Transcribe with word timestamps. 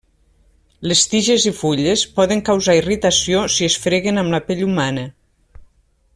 Les 0.91 1.03
tiges 1.11 1.45
i 1.51 1.51
fulles 1.57 2.05
poden 2.15 2.41
causar 2.49 2.77
irritació 2.81 3.45
si 3.57 3.69
es 3.69 3.77
freguen 3.85 4.19
amb 4.23 4.35
la 4.37 4.41
pell 4.49 4.65
humana. 4.71 5.05